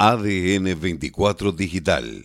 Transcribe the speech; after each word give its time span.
ADN 0.00 0.80
24 0.80 1.50
Digital. 1.50 2.24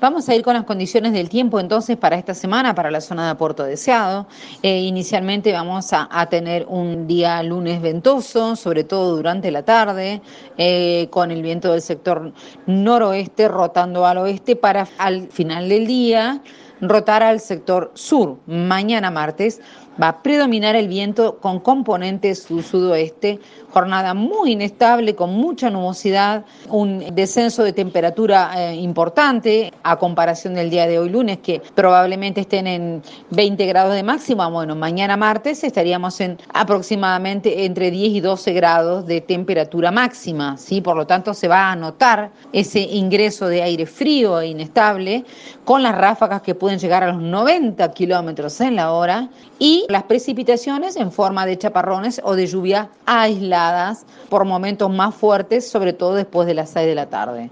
Vamos 0.00 0.28
a 0.30 0.34
ir 0.34 0.42
con 0.42 0.54
las 0.54 0.64
condiciones 0.64 1.12
del 1.12 1.28
tiempo 1.28 1.60
entonces 1.60 1.98
para 1.98 2.16
esta 2.16 2.32
semana, 2.32 2.74
para 2.74 2.90
la 2.90 3.02
zona 3.02 3.28
de 3.28 3.34
Puerto 3.34 3.64
Deseado. 3.64 4.26
Eh, 4.62 4.80
inicialmente 4.80 5.52
vamos 5.52 5.90
a, 5.92 6.26
tener 6.30 6.64
un 6.68 7.06
día 7.06 7.42
lunes 7.42 7.82
ventoso, 7.82 8.56
sobre 8.56 8.84
todo 8.84 9.16
durante 9.16 9.50
la 9.50 9.62
tarde, 9.62 10.22
eh, 10.56 11.08
con 11.10 11.30
el 11.30 11.42
viento 11.42 11.72
del 11.72 11.82
sector 11.82 12.32
noroeste 12.64 13.48
rotando 13.48 14.06
al 14.06 14.16
oeste 14.16 14.56
para 14.56 14.88
al 14.96 15.28
final 15.28 15.68
del 15.68 15.86
día 15.86 16.42
rotar 16.80 17.22
al 17.22 17.40
sector 17.40 17.90
sur. 17.94 18.38
Mañana 18.46 19.10
martes 19.10 19.60
va 20.00 20.08
a 20.08 20.22
predominar 20.22 20.76
el 20.76 20.88
viento 20.88 21.38
con 21.38 21.60
componentes 21.60 22.44
sur-sudoeste, 22.44 23.40
jornada 23.70 24.14
muy 24.14 24.52
inestable, 24.52 25.14
con 25.14 25.34
mucha 25.34 25.70
nubosidad, 25.70 26.44
un 26.68 27.04
descenso 27.14 27.64
de 27.64 27.72
temperatura 27.72 28.52
eh, 28.56 28.74
importante 28.76 29.72
a 29.82 29.96
comparación 29.96 30.54
del 30.54 30.70
día 30.70 30.86
de 30.86 30.98
hoy 30.98 31.08
lunes, 31.08 31.38
que 31.38 31.60
probablemente 31.74 32.42
estén 32.42 32.66
en 32.66 33.02
20 33.30 33.66
grados 33.66 33.94
de 33.94 34.02
máxima. 34.02 34.48
Bueno, 34.48 34.76
mañana 34.76 35.16
martes 35.16 35.64
estaríamos 35.64 36.20
en 36.20 36.38
aproximadamente 36.54 37.64
entre 37.64 37.90
10 37.90 38.12
y 38.12 38.20
12 38.20 38.52
grados 38.52 39.06
de 39.06 39.20
temperatura 39.20 39.90
máxima, 39.90 40.56
¿sí? 40.56 40.80
Por 40.80 40.96
lo 40.96 41.06
tanto, 41.06 41.34
se 41.34 41.48
va 41.48 41.72
a 41.72 41.76
notar 41.76 42.30
ese 42.52 42.80
ingreso 42.80 43.48
de 43.48 43.62
aire 43.62 43.86
frío 43.86 44.40
e 44.40 44.48
inestable 44.48 45.24
con 45.64 45.82
las 45.82 45.96
ráfagas 45.96 46.42
que 46.42 46.54
pueden 46.68 46.80
llegar 46.80 47.02
a 47.02 47.12
los 47.12 47.22
90 47.22 47.92
kilómetros 47.92 48.60
en 48.60 48.76
la 48.76 48.92
hora 48.92 49.30
y 49.58 49.86
las 49.88 50.02
precipitaciones 50.02 50.96
en 50.96 51.10
forma 51.10 51.46
de 51.46 51.56
chaparrones 51.56 52.20
o 52.22 52.36
de 52.36 52.46
lluvia 52.46 52.90
aisladas 53.06 54.04
por 54.28 54.44
momentos 54.44 54.90
más 54.90 55.14
fuertes, 55.14 55.66
sobre 55.66 55.94
todo 55.94 56.14
después 56.14 56.46
de 56.46 56.52
las 56.52 56.68
6 56.68 56.86
de 56.86 56.94
la 56.94 57.06
tarde. 57.06 57.50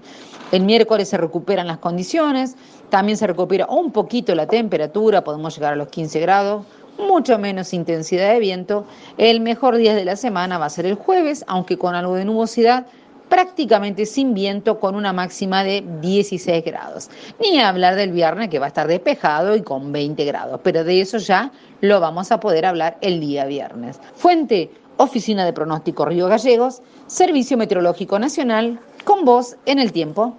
El 0.51 0.61
miércoles 0.61 1.09
se 1.09 1.17
recuperan 1.17 1.65
las 1.65 1.79
condiciones, 1.79 2.57
también 2.91 3.17
se 3.17 3.25
recupera 3.25 3.65
un 3.65 3.91
poquito 3.91 4.35
la 4.35 4.45
temperatura, 4.45 5.23
podemos 5.23 5.55
llegar 5.55 5.73
a 5.73 5.77
los 5.77 5.87
15 5.87 6.19
grados, 6.19 6.67
mucho 6.99 7.39
menos 7.39 7.73
intensidad 7.73 8.33
de 8.33 8.39
viento. 8.39 8.85
El 9.17 9.39
mejor 9.39 9.77
día 9.77 9.95
de 9.95 10.05
la 10.05 10.15
semana 10.15 10.59
va 10.59 10.67
a 10.67 10.69
ser 10.69 10.85
el 10.85 10.93
jueves, 10.93 11.43
aunque 11.47 11.75
con 11.79 11.95
algo 11.95 12.13
de 12.13 12.25
nubosidad, 12.25 12.85
prácticamente 13.29 14.05
sin 14.05 14.33
viento 14.33 14.79
con 14.79 14.95
una 14.95 15.13
máxima 15.13 15.63
de 15.63 15.83
16 16.01 16.63
grados. 16.63 17.09
Ni 17.39 17.59
hablar 17.59 17.95
del 17.95 18.11
viernes 18.11 18.49
que 18.49 18.59
va 18.59 18.65
a 18.65 18.69
estar 18.69 18.87
despejado 18.87 19.55
y 19.55 19.61
con 19.61 19.91
20 19.91 20.23
grados, 20.25 20.59
pero 20.63 20.83
de 20.83 21.01
eso 21.01 21.17
ya 21.17 21.51
lo 21.81 21.99
vamos 21.99 22.31
a 22.31 22.39
poder 22.39 22.65
hablar 22.65 22.97
el 23.01 23.19
día 23.19 23.45
viernes. 23.45 23.99
Fuente, 24.15 24.71
Oficina 24.97 25.45
de 25.45 25.53
Pronóstico 25.53 26.05
Río 26.05 26.27
Gallegos, 26.27 26.81
Servicio 27.05 27.57
Meteorológico 27.57 28.17
Nacional, 28.17 28.79
con 29.03 29.25
voz 29.25 29.55
en 29.65 29.79
el 29.79 29.91
tiempo. 29.91 30.37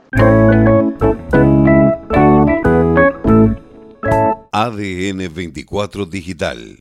ADN 4.52 5.32
24 5.32 6.06
Digital 6.06 6.78